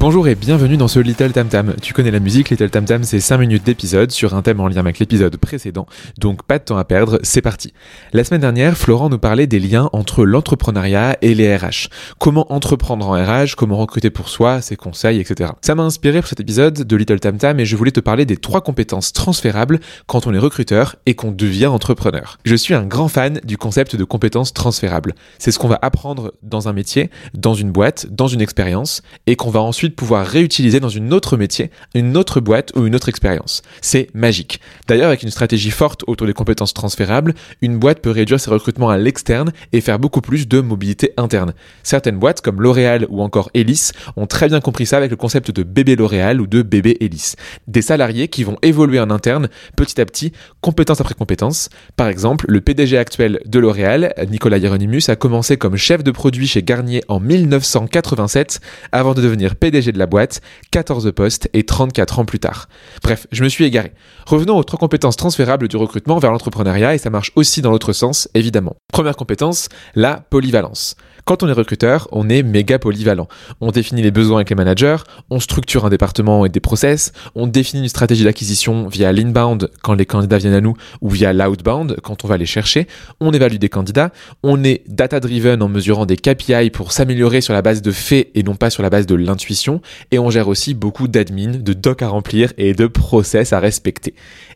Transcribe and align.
Bonjour 0.00 0.28
et 0.28 0.36
bienvenue 0.36 0.76
dans 0.76 0.86
ce 0.86 1.00
Little 1.00 1.32
Tam 1.32 1.48
Tam. 1.48 1.74
Tu 1.82 1.92
connais 1.92 2.12
la 2.12 2.20
musique, 2.20 2.50
Little 2.50 2.70
Tam 2.70 2.84
Tam 2.84 3.02
c'est 3.02 3.18
5 3.18 3.38
minutes 3.38 3.64
d'épisode 3.66 4.12
sur 4.12 4.34
un 4.34 4.42
thème 4.42 4.60
en 4.60 4.68
lien 4.68 4.76
avec 4.76 5.00
l'épisode 5.00 5.36
précédent, 5.36 5.86
donc 6.18 6.44
pas 6.44 6.60
de 6.60 6.64
temps 6.64 6.76
à 6.76 6.84
perdre, 6.84 7.18
c'est 7.24 7.42
parti. 7.42 7.72
La 8.12 8.22
semaine 8.22 8.42
dernière, 8.42 8.76
Florent 8.76 9.08
nous 9.08 9.18
parlait 9.18 9.48
des 9.48 9.58
liens 9.58 9.90
entre 9.92 10.24
l'entrepreneuriat 10.24 11.18
et 11.20 11.34
les 11.34 11.56
RH. 11.56 11.88
Comment 12.20 12.52
entreprendre 12.52 13.08
en 13.08 13.14
RH, 13.14 13.56
comment 13.56 13.76
recruter 13.76 14.10
pour 14.10 14.28
soi, 14.28 14.60
ses 14.60 14.76
conseils, 14.76 15.18
etc. 15.18 15.50
Ça 15.62 15.74
m'a 15.74 15.82
inspiré 15.82 16.20
pour 16.20 16.28
cet 16.28 16.38
épisode 16.38 16.74
de 16.74 16.96
Little 16.96 17.18
Tam 17.18 17.36
Tam 17.36 17.58
et 17.58 17.64
je 17.64 17.74
voulais 17.74 17.90
te 17.90 17.98
parler 17.98 18.24
des 18.24 18.36
trois 18.36 18.60
compétences 18.60 19.12
transférables 19.12 19.80
quand 20.06 20.28
on 20.28 20.32
est 20.32 20.38
recruteur 20.38 20.94
et 21.06 21.16
qu'on 21.16 21.32
devient 21.32 21.66
entrepreneur. 21.66 22.38
Je 22.44 22.54
suis 22.54 22.74
un 22.74 22.84
grand 22.84 23.08
fan 23.08 23.40
du 23.42 23.56
concept 23.56 23.96
de 23.96 24.04
compétences 24.04 24.54
transférables. 24.54 25.16
C'est 25.40 25.50
ce 25.50 25.58
qu'on 25.58 25.66
va 25.66 25.80
apprendre 25.82 26.34
dans 26.44 26.68
un 26.68 26.72
métier, 26.72 27.10
dans 27.34 27.54
une 27.54 27.72
boîte, 27.72 28.06
dans 28.12 28.28
une 28.28 28.40
expérience 28.40 29.02
et 29.26 29.34
qu'on 29.34 29.50
va 29.50 29.60
ensuite 29.60 29.88
pouvoir 29.98 30.24
réutiliser 30.24 30.78
dans 30.78 30.88
une 30.88 31.12
autre 31.12 31.36
métier, 31.36 31.70
une 31.94 32.16
autre 32.16 32.40
boîte 32.40 32.72
ou 32.76 32.86
une 32.86 32.94
autre 32.94 33.08
expérience. 33.08 33.62
C'est 33.82 34.08
magique. 34.14 34.60
D'ailleurs, 34.86 35.08
avec 35.08 35.24
une 35.24 35.30
stratégie 35.30 35.72
forte 35.72 36.04
autour 36.06 36.26
des 36.26 36.32
compétences 36.32 36.72
transférables, 36.72 37.34
une 37.62 37.78
boîte 37.78 38.00
peut 38.00 38.12
réduire 38.12 38.38
ses 38.38 38.50
recrutements 38.50 38.90
à 38.90 38.96
l'externe 38.96 39.52
et 39.72 39.80
faire 39.80 39.98
beaucoup 39.98 40.20
plus 40.20 40.46
de 40.46 40.60
mobilité 40.60 41.12
interne. 41.16 41.52
Certaines 41.82 42.16
boîtes, 42.16 42.40
comme 42.40 42.62
L'Oréal 42.62 43.06
ou 43.10 43.22
encore 43.22 43.50
Elis, 43.54 43.90
ont 44.16 44.28
très 44.28 44.46
bien 44.46 44.60
compris 44.60 44.86
ça 44.86 44.96
avec 44.96 45.10
le 45.10 45.16
concept 45.16 45.50
de 45.50 45.64
bébé 45.64 45.96
L'Oréal 45.96 46.40
ou 46.40 46.46
de 46.46 46.62
bébé 46.62 46.96
Elis. 47.00 47.34
Des 47.66 47.82
salariés 47.82 48.28
qui 48.28 48.44
vont 48.44 48.56
évoluer 48.62 49.00
en 49.00 49.10
interne 49.10 49.48
petit 49.76 50.00
à 50.00 50.06
petit, 50.06 50.32
compétence 50.60 51.00
après 51.00 51.14
compétence. 51.14 51.70
Par 51.96 52.06
exemple, 52.06 52.44
le 52.48 52.60
PDG 52.60 52.96
actuel 52.96 53.40
de 53.46 53.58
L'Oréal, 53.58 54.14
Nicolas 54.30 54.58
Hieronymus, 54.58 55.08
a 55.08 55.16
commencé 55.16 55.56
comme 55.56 55.76
chef 55.76 56.04
de 56.04 56.12
produit 56.12 56.46
chez 56.46 56.62
Garnier 56.62 57.02
en 57.08 57.18
1987 57.18 58.60
avant 58.92 59.14
de 59.14 59.22
devenir 59.22 59.56
PDG 59.56 59.77
de 59.86 59.98
la 59.98 60.06
boîte, 60.06 60.40
14 60.70 61.12
postes 61.12 61.48
et 61.52 61.64
34 61.64 62.18
ans 62.18 62.24
plus 62.24 62.38
tard. 62.38 62.68
Bref, 63.02 63.26
je 63.32 63.44
me 63.44 63.48
suis 63.48 63.64
égaré. 63.64 63.92
Revenons 64.26 64.56
aux 64.56 64.64
trois 64.64 64.78
compétences 64.78 65.16
transférables 65.16 65.68
du 65.68 65.76
recrutement 65.76 66.18
vers 66.18 66.32
l'entrepreneuriat 66.32 66.94
et 66.94 66.98
ça 66.98 67.10
marche 67.10 67.32
aussi 67.36 67.62
dans 67.62 67.70
l'autre 67.70 67.92
sens, 67.92 68.28
évidemment. 68.34 68.76
Première 68.92 69.16
compétence, 69.16 69.68
la 69.94 70.16
polyvalence. 70.16 70.96
Quand 71.28 71.42
on 71.42 71.48
est 71.48 71.52
recruteur, 71.52 72.08
on 72.10 72.30
est 72.30 72.42
méga 72.42 72.78
polyvalent. 72.78 73.28
On 73.60 73.70
définit 73.70 74.00
les 74.00 74.10
besoins 74.10 74.38
avec 74.38 74.48
les 74.48 74.56
managers, 74.56 74.96
on 75.28 75.40
structure 75.40 75.84
un 75.84 75.90
département 75.90 76.46
et 76.46 76.48
des 76.48 76.58
process, 76.58 77.12
on 77.34 77.46
définit 77.46 77.82
une 77.82 77.88
stratégie 77.90 78.24
d'acquisition 78.24 78.88
via 78.88 79.12
l'inbound 79.12 79.70
quand 79.82 79.92
les 79.92 80.06
candidats 80.06 80.38
viennent 80.38 80.54
à 80.54 80.62
nous 80.62 80.74
ou 81.02 81.10
via 81.10 81.34
l'outbound 81.34 81.98
quand 82.02 82.24
on 82.24 82.28
va 82.28 82.38
les 82.38 82.46
chercher, 82.46 82.86
on 83.20 83.30
évalue 83.30 83.56
des 83.56 83.68
candidats, 83.68 84.10
on 84.42 84.64
est 84.64 84.84
data-driven 84.88 85.60
en 85.60 85.68
mesurant 85.68 86.06
des 86.06 86.16
KPI 86.16 86.70
pour 86.70 86.92
s'améliorer 86.92 87.42
sur 87.42 87.52
la 87.52 87.60
base 87.60 87.82
de 87.82 87.90
faits 87.90 88.30
et 88.34 88.42
non 88.42 88.54
pas 88.54 88.70
sur 88.70 88.82
la 88.82 88.88
base 88.88 89.04
de 89.04 89.14
l'intuition, 89.14 89.67
et 90.10 90.18
on 90.18 90.30
gère 90.30 90.48
aussi 90.48 90.74
beaucoup 90.74 91.08
d'admin, 91.08 91.58
de 91.58 91.72
docs 91.72 92.02
à 92.02 92.08
remplir 92.08 92.52
et 92.58 92.74
de 92.74 92.86
process 92.86 93.52
à 93.52 93.60
respecter. 93.60 94.14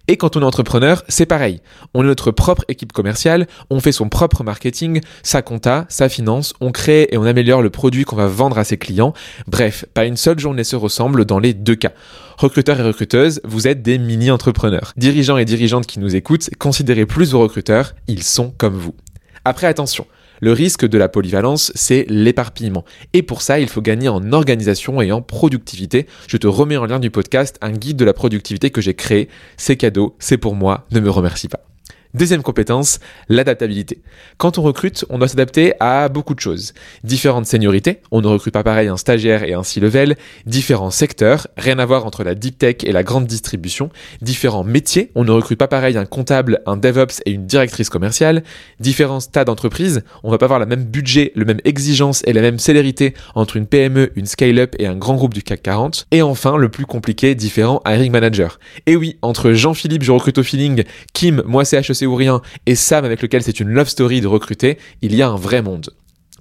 Et 0.09 0.17
quand 0.17 0.37
on 0.37 0.43
est 0.43 0.45
entrepreneur, 0.45 1.05
c'est 1.09 1.27
pareil. 1.27 1.61
On 1.95 2.03
est 2.03 2.07
notre 2.07 2.33
propre 2.33 2.65
équipe 2.69 2.93
commerciale, 2.93 3.47
on 3.71 3.79
fait 3.81 3.93
son 3.93 4.09
propre 4.09 4.43
marketing, 4.43 5.01
sa 5.23 5.43
compta, 5.43 5.87
sa 5.89 6.09
finance, 6.09 6.55
on 6.61 6.73
crée 6.73 7.09
et 7.13 7.19
on 7.19 7.25
améliore 7.25 7.63
le 7.63 7.71
produit 7.71 8.05
qu'on 8.05 8.17
va 8.17 8.27
vendre 8.27 8.59
à 8.59 8.65
ses 8.65 8.79
clients. 8.79 9.13
Bref, 9.47 9.85
pas 9.95 10.05
une 10.05 10.17
seule 10.17 10.39
journée 10.39 10.65
se 10.65 10.77
ressemble 10.77 11.25
dans 11.25 11.39
les 11.39 11.55
deux 11.55 11.77
cas. 11.77 11.93
Recruteurs 12.37 12.81
et 12.81 12.83
recruteuses, 12.83 13.41
vous 13.45 13.69
êtes 13.69 13.83
des 13.83 13.99
mini-entrepreneurs. 13.99 14.93
Dirigeants 14.97 15.37
et 15.37 15.45
dirigeantes 15.45 15.87
qui 15.87 16.01
nous 16.01 16.17
écoutent, 16.17 16.51
considérez 16.59 17.07
plus 17.07 17.31
vos 17.31 17.41
recruteurs, 17.41 17.95
ils 18.09 18.25
sont 18.25 18.53
comme 18.59 18.75
vous. 18.75 18.95
Après, 19.45 19.67
attention, 19.67 20.07
le 20.43 20.53
risque 20.53 20.87
de 20.87 20.99
la 20.99 21.09
polyvalence, 21.09 21.73
c'est 21.77 22.05
l'éparpillement. 22.09 22.85
Et 23.13 23.23
pour 23.23 23.43
ça, 23.43 23.61
il 23.61 23.69
faut 23.69 23.81
gagner 23.81 24.09
en 24.09 24.33
organisation 24.33 25.01
et 25.01 25.13
en 25.13 25.23
productivité. 25.23 26.07
Je 26.27 26.37
te 26.37 26.49
remets 26.49 26.77
en 26.77 26.85
lien 26.85 26.99
du 26.99 27.11
podcast 27.11 27.57
un 27.63 27.71
guide 27.71 27.97
de 27.97 28.05
la 28.05 28.13
productivité 28.13 28.71
que 28.71 28.81
j'ai 28.81 28.95
créé. 28.95 29.29
C'est 29.57 29.77
cadeau, 29.77 30.17
c'est 30.19 30.39
pour 30.39 30.57
moi, 30.57 30.87
ne 30.91 30.99
me 30.99 31.11
remercie 31.11 31.49
pas. 31.49 31.72
Deuxième 32.15 32.43
compétence, 32.43 33.01
l'adaptabilité. 33.31 34.03
Quand 34.37 34.59
on 34.59 34.63
recrute, 34.63 35.07
on 35.09 35.17
doit 35.17 35.29
s'adapter 35.29 35.73
à 35.81 36.11
beaucoup 36.11 36.35
de 36.35 36.41
choses. 36.41 36.75
Différentes 37.05 37.47
seniorités, 37.47 38.03
on 38.11 38.21
ne 38.21 38.27
recrute 38.27 38.53
pas 38.53 38.63
pareil 38.63 38.89
un 38.89 38.99
stagiaire 38.99 39.45
et 39.45 39.55
un 39.55 39.63
C-level, 39.63 40.17
différents 40.45 40.91
secteurs, 40.91 41.47
rien 41.57 41.79
à 41.79 41.87
voir 41.87 42.05
entre 42.05 42.23
la 42.23 42.35
deep 42.35 42.59
tech 42.59 42.77
et 42.85 42.93
la 42.93 43.03
grande 43.03 43.25
distribution, 43.25 43.89
différents 44.21 44.63
métiers, 44.63 45.11
on 45.15 45.25
ne 45.25 45.31
recrute 45.31 45.59
pas 45.59 45.69
pareil 45.69 45.97
un 45.97 46.05
comptable, 46.05 46.61
un 46.67 46.77
DevOps 46.77 47.23
et 47.25 47.31
une 47.31 47.47
directrice 47.47 47.89
commerciale, 47.89 48.43
différents 48.79 49.21
stades 49.21 49.47
d'entreprise, 49.47 50.03
on 50.23 50.31
va 50.31 50.37
pas 50.37 50.45
avoir 50.45 50.61
la 50.61 50.67
même 50.67 50.85
budget, 50.85 51.33
le 51.35 51.47
même 51.47 51.61
exigence 51.65 52.21
et 52.27 52.35
la 52.35 52.43
même 52.43 52.59
célérité 52.59 53.15
entre 53.35 53.57
une 53.57 53.67
PME, 53.67 54.13
une 54.17 54.27
scale-up 54.27 54.77
et 54.79 54.87
un 54.87 54.97
grand 54.97 55.15
groupe 55.15 55.33
du 55.33 55.43
CAC 55.43 55.63
40, 55.63 56.09
et 56.11 56.21
enfin, 56.21 56.59
le 56.59 56.69
plus 56.69 56.85
compliqué, 56.85 57.35
différents 57.35 57.81
hiring 57.87 58.13
managers. 58.13 58.59
Et 58.85 58.97
oui, 58.97 59.17
entre 59.23 59.53
Jean-Philippe, 59.53 60.03
je 60.03 60.13
recrute 60.13 60.37
au 60.37 60.43
feeling, 60.43 60.85
Kim, 61.15 61.43
moi 61.47 61.65
c'est 61.65 61.79
HEC 61.79 62.02
ou 62.07 62.15
rien, 62.15 62.43
et 62.67 62.75
Sam 62.75 63.05
avec 63.05 63.23
lequel 63.23 63.43
c'est 63.43 63.61
une 63.61 63.69
love 63.69 63.89
story 63.89 64.21
de 64.21 64.27
recruter, 64.27 64.79
il 65.01 65.15
y 65.15 65.23
a 65.23 65.29
un 65.29 65.37
vrai 65.37 65.63
monde. 65.63 65.91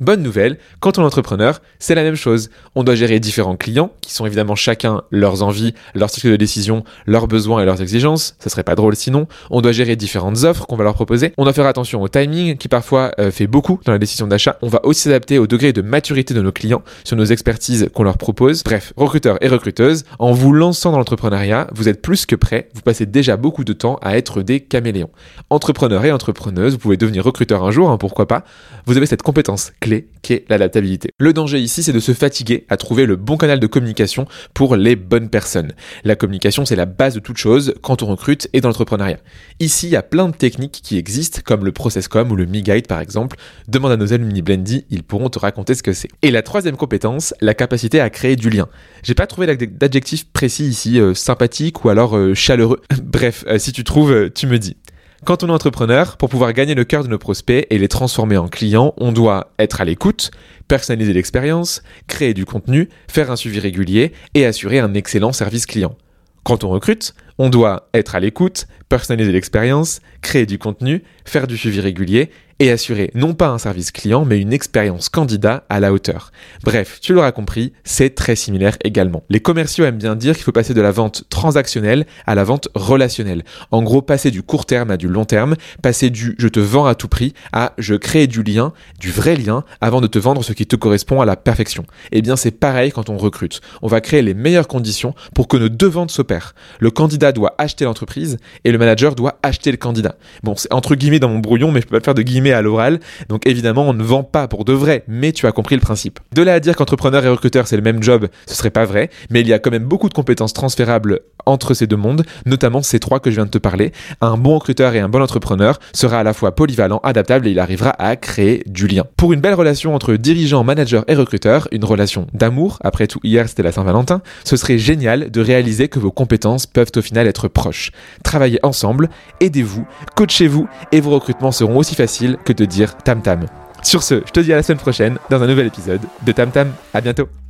Bonne 0.02 0.24
nouvelle, 0.24 0.58
quand 0.80 0.98
on 0.98 1.04
est 1.04 1.06
entrepreneur, 1.06 1.62
c'est 1.78 1.94
la 1.94 2.02
même 2.02 2.16
chose. 2.16 2.50
On 2.74 2.84
doit 2.84 2.96
gérer 2.96 3.20
différents 3.20 3.56
clients, 3.56 3.92
qui 4.02 4.12
sont 4.12 4.26
évidemment 4.26 4.56
chacun 4.56 5.04
leurs 5.12 5.44
envies, 5.44 5.76
leurs 5.94 6.10
cycles 6.10 6.32
de 6.32 6.38
décision, 6.38 6.84
leurs 7.06 7.28
besoins 7.28 7.62
et 7.62 7.66
leurs 7.66 7.84
exigences. 7.84 8.36
Ça 8.40 8.50
serait 8.50 8.64
pas 8.64 8.74
drôle 8.74 8.96
sinon. 8.96 9.28
On 9.52 9.62
doit 9.62 9.74
gérer 9.74 9.96
différentes 9.96 10.44
offres 10.44 10.66
qu'on 10.66 10.76
va 10.76 10.86
leur 10.86 10.96
proposer. 10.96 11.34
On 11.38 11.44
doit 11.44 11.54
faire 11.54 11.68
attention 11.68 12.02
au 12.02 12.08
timing, 12.08 12.58
qui 12.58 12.68
parfois 12.68 13.12
euh, 13.20 13.30
fait 13.30 13.46
beaucoup 13.46 13.80
dans 13.86 13.92
la 13.92 14.00
décision 14.00 14.26
d'achat. 14.26 14.58
On 14.64 14.70
va 14.70 14.84
aussi 14.88 15.02
s'adapter 15.02 15.38
au 15.38 15.46
degré 15.46 15.72
de 15.72 15.84
maturité 15.84 16.34
de 16.34 16.42
nos 16.42 16.52
clients 16.52 16.82
sur 17.04 17.16
nos 17.16 17.26
expertises 17.26 17.88
qu'on 17.94 18.02
leur 18.02 18.18
propose. 18.18 18.64
Bref, 18.64 18.94
recruteurs 18.98 19.38
et 19.42 19.50
recruteuses, 19.50 20.06
en 20.18 20.32
vous 20.32 20.52
lançant 20.52 20.92
dans 20.92 20.98
l'entrepreneuriat, 20.98 21.68
vous 21.76 21.88
êtes 21.88 22.02
plus 22.02 22.26
que 22.26 22.36
prêts. 22.36 22.70
Vous 22.74 22.82
passez 22.82 23.06
déjà 23.06 23.38
beaucoup 23.38 23.64
de 23.64 23.74
temps 23.74 24.00
à 24.02 24.18
être 24.18 24.42
des 24.42 24.62
caméléons. 24.62 25.12
Entrepreneurs 25.52 26.06
et 26.06 26.12
entrepreneuses, 26.12 26.74
vous 26.74 26.80
pouvez 26.80 26.98
devenir 26.98 27.24
recruteur 27.24 27.64
un 27.64 27.70
jour, 27.70 27.92
hein, 27.92 28.00
pourquoi 28.00 28.28
pas. 28.28 28.44
Vous 28.88 28.98
avez 28.98 29.06
cette 29.06 29.22
compétence 29.22 29.74
clé 29.80 29.91
qui 30.22 30.34
est 30.34 30.46
l'adaptabilité. 30.50 31.10
Le 31.20 31.34
danger 31.34 31.60
ici, 31.60 31.84
c'est 31.84 31.94
de 31.94 32.00
se 32.00 32.14
fatiguer 32.14 32.66
à 32.70 32.78
trouver 32.78 33.06
le 33.06 33.16
bon 33.16 33.38
canal 33.38 33.60
de 33.60 33.68
communication 33.68 34.26
pour 34.54 34.76
les 34.76 34.96
bonnes 34.96 35.30
personnes. 35.30 35.74
La 36.04 36.16
communication, 36.16 36.66
c'est 36.66 36.76
la 36.76 36.86
base 36.86 37.16
de 37.16 37.20
toute 37.20 37.38
chose 37.38 37.74
quand 37.82 38.04
on 38.04 38.08
recrute 38.08 38.48
et 38.54 38.62
dans 38.62 38.70
l'entrepreneuriat. 38.70 39.20
Ici, 39.60 39.88
il 39.88 39.92
y 39.92 39.96
a 39.96 40.04
plein 40.04 40.30
de 40.30 40.36
techniques 40.36 40.82
qui 40.84 40.98
existent, 40.98 41.42
comme 41.44 41.66
le 41.66 41.72
ProcessCom 41.72 42.32
ou 42.32 42.36
le 42.36 42.46
MiGuide 42.46 42.88
par 42.88 43.00
exemple. 43.00 43.38
Demande 43.68 43.92
à 43.92 43.98
nos 43.98 44.14
alumni 44.14 44.42
Blendy, 44.42 44.86
ils 44.90 45.04
pourront 45.04 45.30
te 45.30 45.40
raconter 45.40 45.76
ce 45.76 45.84
que 45.84 45.94
c'est. 45.94 46.10
Et 46.22 46.32
la 46.32 46.42
troisième 46.42 46.78
compétence, 46.78 47.34
la 47.42 47.54
capacité 47.54 48.00
à 48.00 48.10
créer 48.10 48.36
du 48.36 48.50
lien. 48.50 48.68
J'ai 49.04 49.16
pas 49.16 49.28
trouvé 49.28 49.48
d'adjectif 49.56 50.26
précis 50.32 50.66
ici, 50.66 51.00
euh, 51.00 51.14
sympathique 51.14 51.84
ou 51.84 51.90
alors 51.90 52.16
euh, 52.16 52.34
chaleureux. 52.34 52.82
Bref, 53.04 53.44
euh, 53.48 53.58
si 53.58 53.72
tu 53.72 53.84
trouves, 53.84 54.30
tu 54.32 54.48
me 54.48 54.60
dis. 54.60 54.78
Quand 55.24 55.44
on 55.44 55.50
est 55.50 55.52
entrepreneur, 55.52 56.18
pour 56.18 56.30
pouvoir 56.30 56.52
gagner 56.52 56.74
le 56.74 56.84
cœur 56.84 57.04
de 57.04 57.08
nos 57.08 57.20
prospects 57.20 57.68
et 57.70 57.78
les 57.78 57.88
transformer 57.88 58.38
en 58.38 58.48
clients, 58.48 58.96
on 58.98 59.12
doit 59.12 59.52
être 59.60 59.80
à 59.80 59.86
l'écoute, 59.86 60.32
personnaliser 60.68 61.14
l'expérience, 61.14 61.84
créer 62.08 62.34
du 62.34 62.44
contenu, 62.44 62.90
faire 63.08 63.30
un 63.30 63.36
suivi 63.36 63.60
régulier 63.60 64.14
et 64.34 64.48
assurer 64.48 64.80
un 64.80 64.96
excellent 64.96 65.32
service 65.32 65.68
client. 65.68 65.96
Quand 66.44 66.64
on 66.64 66.70
recrute, 66.70 67.14
on 67.42 67.50
doit 67.50 67.90
être 67.96 68.14
à 68.14 68.20
l'écoute, 68.20 68.68
personnaliser 68.88 69.32
l'expérience, 69.32 70.00
créer 70.22 70.46
du 70.46 70.60
contenu, 70.60 71.02
faire 71.26 71.48
du 71.48 71.58
suivi 71.58 71.82
régulier 71.82 72.30
et 72.62 72.70
assurer 72.70 73.10
non 73.16 73.34
pas 73.34 73.48
un 73.48 73.58
service 73.58 73.90
client, 73.90 74.24
mais 74.24 74.40
une 74.40 74.54
expérience 74.54 75.10
candidat 75.10 75.64
à 75.68 75.80
la 75.80 75.92
hauteur. 75.92 76.32
Bref, 76.64 77.00
tu 77.02 77.12
l'auras 77.12 77.32
compris, 77.32 77.74
c'est 77.84 78.14
très 78.14 78.36
similaire 78.36 78.78
également. 78.84 79.24
Les 79.30 79.40
commerciaux 79.40 79.84
aiment 79.84 79.98
bien 79.98 80.16
dire 80.16 80.36
qu'il 80.36 80.44
faut 80.44 80.52
passer 80.52 80.76
de 80.76 80.82
la 80.82 80.92
vente 80.92 81.24
transactionnelle 81.30 82.06
à 82.28 82.36
la 82.36 82.44
vente 82.44 82.70
relationnelle. 82.76 83.44
En 83.72 83.82
gros, 83.82 84.04
passer 84.04 84.30
du 84.30 84.44
court 84.44 84.68
terme 84.68 84.92
à 84.92 84.98
du 84.98 85.08
long 85.08 85.26
terme, 85.26 85.56
passer 85.82 86.12
du 86.12 86.36
je 86.38 86.48
te 86.48 86.60
vends 86.60 86.86
à 86.86 86.94
tout 86.94 87.08
prix 87.08 87.34
à 87.52 87.74
je 87.80 87.96
crée 87.96 88.28
du 88.28 88.44
lien, 88.44 88.74
du 89.00 89.10
vrai 89.10 89.36
lien, 89.36 89.64
avant 89.82 90.00
de 90.00 90.06
te 90.06 90.20
vendre 90.20 90.44
ce 90.44 90.54
qui 90.54 90.68
te 90.68 90.76
correspond 90.76 91.20
à 91.20 91.26
la 91.26 91.38
perfection. 91.38 91.84
Eh 92.12 92.22
bien, 92.22 92.36
c'est 92.36 92.52
pareil 92.52 92.92
quand 92.92 93.10
on 93.10 93.18
recrute. 93.18 93.62
On 93.82 93.88
va 93.88 94.02
créer 94.02 94.22
les 94.22 94.36
meilleures 94.36 94.68
conditions 94.68 95.16
pour 95.34 95.48
que 95.48 95.58
nos 95.58 95.70
deux 95.70 95.90
ventes 95.90 96.12
s'opèrent. 96.12 96.54
Le 96.80 96.92
candidat 96.92 97.31
doit 97.32 97.56
acheter 97.58 97.86
l'entreprise 97.86 98.38
et 98.64 98.72
le 98.72 98.78
manager 98.78 99.16
doit 99.16 99.40
acheter 99.44 99.72
le 99.72 99.78
candidat. 99.78 100.16
Bon, 100.44 100.56
c'est 100.56 100.72
entre 100.74 100.96
guillemets 100.96 101.20
dans 101.20 101.30
mon 101.30 101.40
brouillon, 101.40 101.72
mais 101.72 101.82
je 101.82 101.86
peux 101.86 101.92
pas 101.92 102.00
le 102.00 102.04
faire 102.04 102.16
de 102.16 102.22
guillemets 102.22 102.54
à 102.54 102.62
l'oral. 102.62 103.00
Donc 103.30 103.48
évidemment, 103.48 103.88
on 103.88 103.94
ne 103.94 104.04
vend 104.04 104.24
pas 104.24 104.48
pour 104.48 104.66
de 104.66 104.74
vrai, 104.74 105.04
mais 105.08 105.32
tu 105.32 105.48
as 105.48 105.52
compris 105.52 105.76
le 105.76 105.82
principe. 105.82 106.20
De 106.34 106.42
là 106.42 106.54
à 106.54 106.60
dire 106.60 106.76
qu'entrepreneur 106.76 107.26
et 107.26 107.30
recruteur 107.30 107.68
c'est 107.68 107.76
le 107.76 107.82
même 107.82 108.02
job, 108.02 108.28
ce 108.48 108.56
serait 108.56 108.70
pas 108.70 108.86
vrai, 108.86 109.10
mais 109.30 109.42
il 109.42 109.48
y 109.48 109.54
a 109.54 109.60
quand 109.60 109.72
même 109.72 109.86
beaucoup 109.86 110.10
de 110.10 110.14
compétences 110.14 110.54
transférables 110.54 111.22
entre 111.46 111.74
ces 111.74 111.88
deux 111.88 111.96
mondes, 111.96 112.24
notamment 112.46 112.82
ces 112.82 113.00
trois 113.00 113.20
que 113.20 113.30
je 113.30 113.36
viens 113.36 113.46
de 113.46 113.52
te 113.52 113.58
parler. 113.58 113.92
Un 114.22 114.38
bon 114.38 114.56
recruteur 114.56 114.94
et 114.96 115.00
un 115.00 115.10
bon 115.10 115.22
entrepreneur 115.22 115.80
sera 115.94 116.20
à 116.20 116.24
la 116.24 116.34
fois 116.34 116.56
polyvalent, 116.56 117.00
adaptable 117.04 117.48
et 117.48 117.52
il 117.52 117.60
arrivera 117.60 117.92
à 118.00 118.16
créer 118.16 118.64
du 118.68 118.88
lien. 118.88 119.06
Pour 119.18 119.34
une 119.34 119.42
belle 119.42 119.54
relation 119.54 119.96
entre 119.96 120.16
dirigeant, 120.16 120.64
manager 120.64 121.04
et 121.08 121.16
recruteur, 121.16 121.68
une 121.72 121.86
relation 121.86 122.28
d'amour, 122.34 122.78
après 122.84 123.08
tout 123.08 123.20
hier 123.24 123.48
c'était 123.50 123.64
la 123.64 123.72
Saint-Valentin, 123.72 124.22
ce 124.44 124.56
serait 124.56 124.78
génial 124.78 125.32
de 125.32 125.42
réaliser 125.42 125.88
que 125.88 126.00
vos 126.00 126.12
compétences 126.12 126.66
peuvent 126.66 126.92
au 126.96 127.02
être 127.28 127.48
proches. 127.48 127.92
Travaillez 128.24 128.60
ensemble, 128.64 129.10
aidez-vous, 129.40 129.86
coachez-vous 130.16 130.68
et 130.92 131.02
vos 131.02 131.12
recrutements 131.12 131.52
seront 131.52 131.78
aussi 131.78 131.96
faciles 131.96 132.38
que 132.46 132.54
de 132.54 132.66
dire 132.66 132.98
tam 132.98 133.22
tam. 133.22 133.46
Sur 133.84 134.04
ce, 134.04 134.22
je 134.26 134.32
te 134.32 134.40
dis 134.40 134.54
à 134.54 134.56
la 134.56 134.64
semaine 134.64 134.80
prochaine 134.80 135.18
dans 135.30 135.42
un 135.42 135.48
nouvel 135.48 135.68
épisode 135.68 136.02
de 136.24 136.32
Tam 136.32 136.52
Tam. 136.52 136.72
À 136.94 137.02
bientôt. 137.02 137.41